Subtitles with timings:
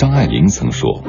[0.00, 1.04] 张爱玲曾说：“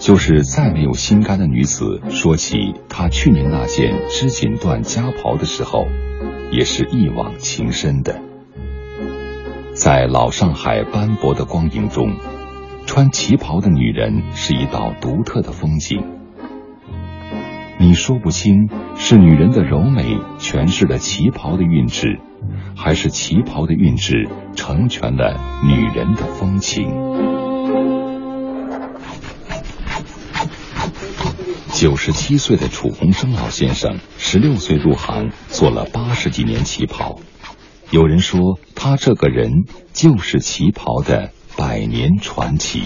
[0.00, 5.86] 就是再没有心肝的女子，说起她去年那件织锦缎夹袍的时候，
[6.50, 8.20] 也是一往情深的。”
[9.72, 12.16] 在老上海斑驳的光影中，
[12.86, 16.02] 穿旗袍的女人是一道独特的风景。
[17.78, 22.18] 你说不清是女人的柔美诠释了旗袍的韵致，
[22.74, 27.47] 还是旗袍的韵致成全了女人的风情。
[31.78, 37.20] 九十七岁的楚鸿生老先生，十六岁入行，做了八十几年旗袍。
[37.92, 39.52] 有人说，他这个人
[39.92, 42.82] 就是旗袍的百年传奇。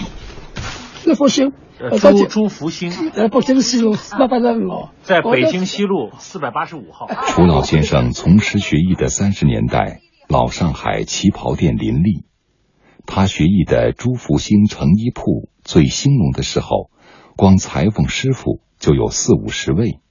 [1.07, 1.53] 那福星，
[1.99, 7.07] 朱朱福兴，在北京西路四百八十五号，在北京西路四百八十五号。
[7.07, 12.25] 楚老先生从师学艺的三十年代，老上海旗袍店林立。
[13.07, 16.91] 他学艺的朱福兴成衣铺最兴隆的时候，
[17.35, 20.01] 光裁缝师傅就有四五十位，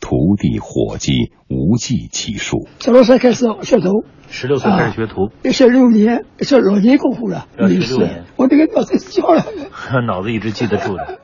[0.00, 1.12] 徒弟伙计
[1.50, 2.66] 无计其数。
[2.80, 4.06] 十六岁开始学徒。
[4.30, 7.46] 十六岁开始学徒，要学六年，学六年功夫了。
[7.58, 9.44] 要学六年，我这个脑子记了，
[10.08, 11.18] 脑子一直记得住的。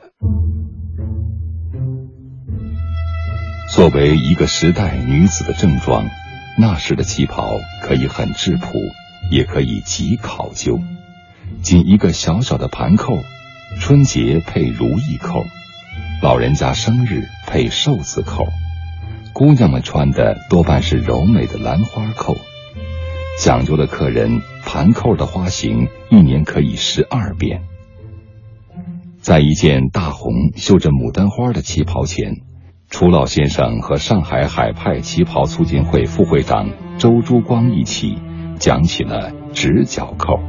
[3.73, 6.05] 作为一个时代女子的正装，
[6.59, 8.77] 那时的旗袍可以很质朴，
[9.31, 10.77] 也可以极考究。
[11.63, 13.17] 仅一个小小的盘扣，
[13.79, 15.45] 春节配如意扣，
[16.21, 18.45] 老人家生日配寿字扣，
[19.33, 22.37] 姑娘们穿的多半是柔美的兰花扣。
[23.39, 27.63] 讲究的客人，盘扣的花型一年可以十二变。
[29.19, 32.41] 在一件大红绣着牡丹花的旗袍前，
[32.87, 36.69] 楚老先生和上海海派旗袍促进会副会长
[36.99, 38.19] 周珠光一起
[38.59, 40.39] 讲起了直角扣。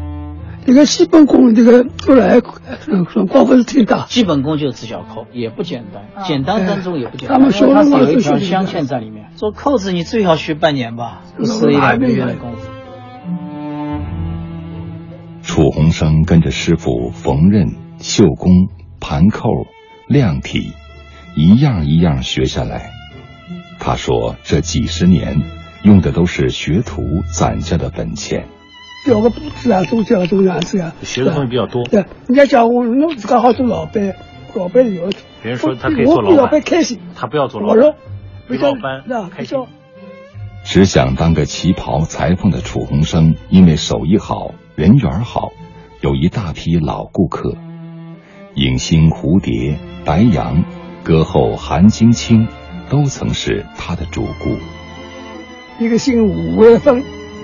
[0.64, 4.06] 这个基本功，这个出来光棍是挺大。
[4.06, 7.38] 基本功就是直角扣，也不简单，简单当中也不简单。
[7.38, 9.30] 他们说它是有一条镶嵌在里面。
[9.34, 12.68] 做扣子你最好学半年吧，不是一两个月的功夫。
[15.42, 18.68] 楚鸿生跟着师傅缝纫、绣工、
[19.00, 19.48] 盘扣、
[20.06, 20.72] 亮体，
[21.36, 22.92] 一样一样学下来。
[23.80, 25.42] 他说：“这几十年
[25.82, 28.46] 用的都是学徒攒下的本钱。”
[29.04, 31.84] 教个布子啊，做教做样子啊，学的东西比较多。
[31.84, 34.14] 对，人家讲我，我自个好做老板，
[34.54, 35.10] 老板有。
[35.42, 37.94] 别人说他可以做老板老板开心，他不要做老板，
[38.48, 39.58] 比老板开心。
[40.64, 44.54] 只想当个旗袍裁缝的楚鸿生，因为手艺好。
[44.74, 45.52] 人缘好，
[46.00, 47.56] 有一大批老顾客，
[48.54, 50.64] 影星蝴蝶、白杨、
[51.04, 52.48] 歌后韩晶清，
[52.88, 54.56] 都曾是他的主顾。
[55.78, 56.56] 一个姓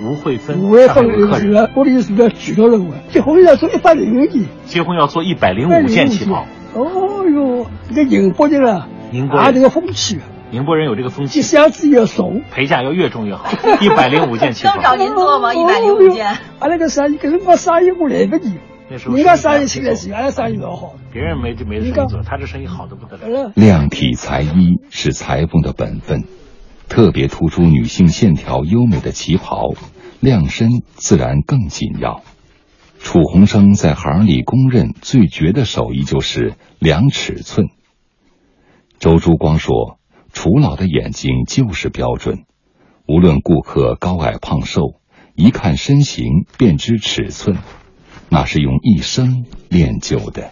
[0.02, 6.46] 吴慧芬，吴慧芬，吴慧芬是我的是个举头人物，结婚要做一百零五件，结婚要做一百零五件旗袍。
[6.74, 10.18] 哦哟，这个宁波人啊，宁波啊这个风气。
[10.50, 13.50] 宁波人有这个风气，箱子要怂，陪嫁要越重越好。
[13.82, 15.52] 一百零五件旗袍，都找您做吗？
[15.52, 16.26] 一百零五件。
[16.58, 18.54] 俺那个生意，可是我生意我来不及。
[18.88, 20.94] 人家生意请得起，俺生意老好。
[21.12, 23.52] 别人没没生意做，他这生意好的不得了。
[23.54, 26.24] 量体裁衣是裁缝的本分，
[26.88, 29.74] 特别突出女性线条优美的旗袍，
[30.20, 32.22] 量身自然更紧要。
[32.98, 37.68] 楚鸿生在行里公认最绝的手艺就是量尺寸。
[38.98, 39.96] 周珠光说。
[40.30, 42.44] 楚老的眼睛就是标准，
[43.08, 45.00] 无论顾客高矮胖瘦，
[45.34, 47.56] 一看身形便知尺寸，
[48.28, 50.50] 那是用一生练就的。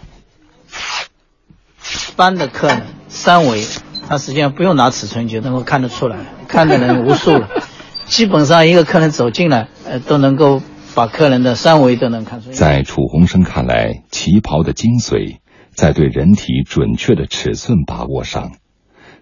[2.16, 3.62] 班的客人三围，
[4.08, 6.18] 他实际上不用拿尺寸就能够看得出来，
[6.48, 7.48] 看的人无数了。
[8.06, 10.62] 基本上一个客人走进来，呃，都能够
[10.94, 12.54] 把客人的三围都能看出来。
[12.54, 15.38] 在楚鸿生看来，旗袍的精髓
[15.74, 18.52] 在对人体准确的尺寸把握上。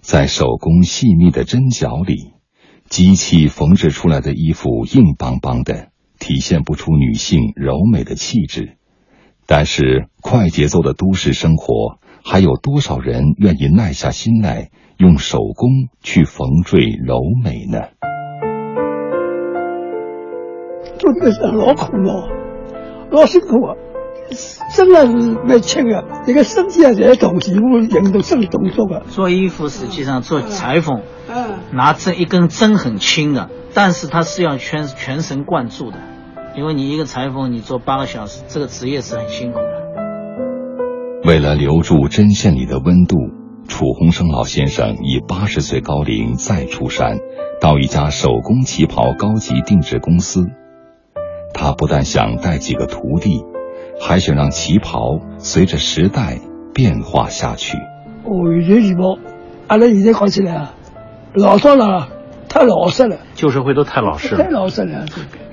[0.03, 2.35] 在手工细密的针脚里，
[2.91, 5.89] 机器缝制出来的衣服硬邦邦的，
[6.19, 8.77] 体现不出女性柔美的气质。
[9.47, 15.69] 但是，快节奏的都市生活，还有多少人愿意耐下心来用手工
[16.01, 17.81] 去缝缀柔美呢？
[20.99, 22.29] 做这个事老苦了，
[23.11, 23.77] 老辛苦啊！
[24.75, 25.13] 真的是
[25.47, 29.05] 蛮轻的，这个身体啊在动，几乎运动身体动作的。
[29.11, 35.99] 做衣服实际上做裁缝，嗯拿针一根针很轻的，但是它是要全全神贯注的，
[36.57, 39.84] 因为你一个裁缝你做八个小时，这个职业是很辛苦的。
[41.25, 43.17] 为了留住针线里的温度，
[43.67, 47.19] 楚鸿生老先生以八十岁高龄再出山，
[47.63, 50.47] 到一家手工旗袍高级定制公司。
[51.55, 53.43] 他不但想带几个徒弟。
[54.01, 56.41] 还想让旗袍随着时代
[56.75, 57.79] 变化下去。
[58.25, 59.17] 哦，有些旗袍，
[59.69, 60.75] 阿拉现在看起来啊，
[61.33, 62.09] 老早了，
[62.49, 63.19] 太老实了。
[63.35, 64.43] 旧社会都太老实了。
[64.43, 65.07] 太老实了，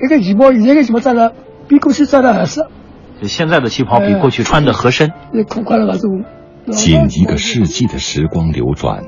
[0.03, 1.33] 一个旗袍，现在个旗袍穿了
[1.67, 2.65] 比过去穿的合适。
[3.27, 5.11] 现在的旗袍比过去穿的合身。
[5.31, 6.23] 那裤宽了那种。
[6.71, 9.03] 近一个世纪的时光流转，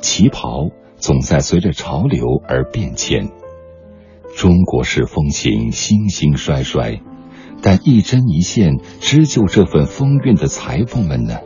[0.00, 3.30] 旗袍总在随着潮流而变迁。
[4.36, 7.00] 中国式风情兴兴衰衰，
[7.62, 11.38] 但一针一线织就这份风韵的裁缝们呢？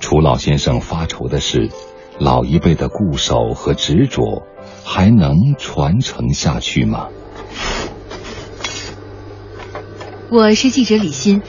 [0.00, 1.70] 楚老先生发愁的是，
[2.18, 4.42] 老一辈的固守和执着
[4.84, 7.08] 还能传承下去吗？
[10.32, 11.42] 我是记者李欣，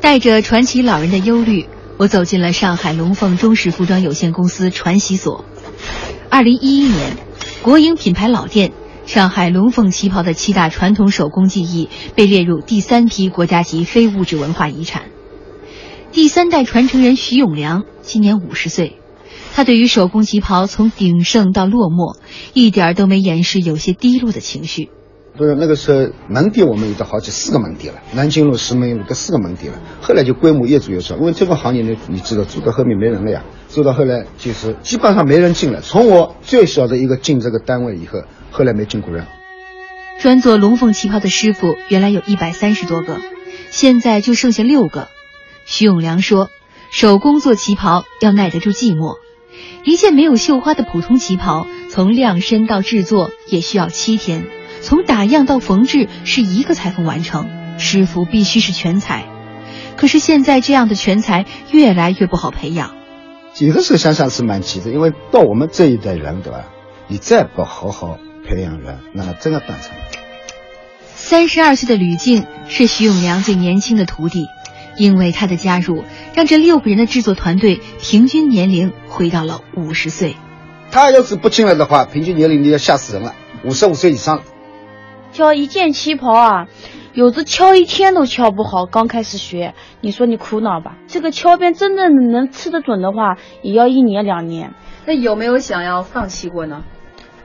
[0.00, 5.44] 带着传奇老人的忧虑，我走进了上海龙凤中式服装有限公司传习所。
[6.30, 7.16] 二零一一年，
[7.62, 8.72] 国营品牌老店。
[9.06, 15.10] 上海龙凤旗袍的七大传统手工技艺被列入第三批国家级非物质文化遗产。
[16.10, 18.98] 第三代传承人徐永良今年五十岁，
[19.52, 22.16] 他对于手工旗袍从鼎盛到落寞，
[22.52, 24.90] 一点都没掩饰有些低落的情绪。
[25.36, 29.80] 不是那个时候门店我们有的好几四个门店了，南京路、石门路这四个门店了。
[30.00, 35.80] 后来就规模越做越小，因为这个行业呢，你知道做到后面没人了呀，做到后来就是基本上没人进了。
[35.80, 38.22] 从我最小的一个进这个单位以后。
[38.56, 39.26] 后来没进过人。
[40.20, 43.20] 专做龙凤旗袍的师傅原来有一百三十多个，
[43.70, 45.08] 现在就剩下六个。
[45.66, 46.50] 徐永良说
[46.92, 49.16] ：“手工做旗袍要耐得住寂寞，
[49.84, 54.46] 一件没有绣花的普通旗袍，从量身到制作也需要七天，
[54.84, 57.48] 从打样到缝制是一个裁缝完成，
[57.78, 59.24] 师傅必须是全才。
[59.96, 62.94] 可是现在这样的全才越来越不好培养。
[63.58, 66.66] 有的时候想想是蛮急的，因为到我们这一代人，对吧？
[67.08, 69.92] 你再不好好。”培养人，那真的断层。
[71.14, 74.44] 三十二岁的吕静是徐永良最年轻的徒弟，
[74.98, 76.04] 因为他的加入，
[76.34, 80.36] 让这六个人的制作团队平均年龄回到了五十岁。
[80.90, 83.34] 他要是不进来的话，平均年龄你要吓死人了，
[83.64, 84.42] 五十五岁以上。
[85.34, 86.68] 敲一件旗袍啊，
[87.12, 88.86] 有的敲一天都敲不好。
[88.86, 90.96] 刚开始学，你说你苦恼吧？
[91.08, 94.74] 这个敲边真正能吃得准的话，也要一年两年。
[95.06, 96.84] 那有没有想要放弃过呢？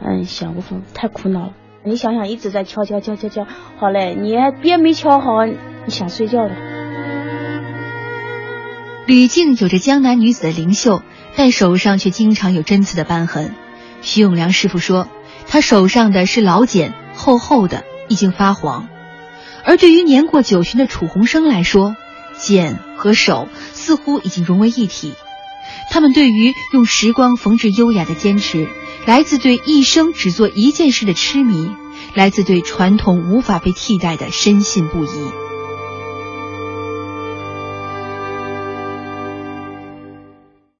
[0.06, 1.54] 嗯，想不通，太苦恼了。
[1.84, 3.48] 你想想，一直在敲敲敲敲敲，
[3.80, 5.56] 好嘞，你边没敲好，你
[5.88, 6.52] 想睡觉了。
[9.08, 11.02] 吕静有着江南女子的灵秀，
[11.36, 13.56] 但手上却经常有针刺的斑痕。
[14.02, 15.08] 徐永良师傅说，
[15.48, 18.88] 他手上的是老茧，厚厚的，已经发黄。
[19.66, 21.96] 而对于年过九旬的楚鸿生来说，
[22.38, 25.14] 茧和手似乎已经融为一体。
[25.92, 28.68] 他们对于用时光缝制优雅的坚持。
[29.06, 31.72] 来自对一生只做一件事的痴迷，
[32.14, 35.49] 来自对传统无法被替代的深信不疑。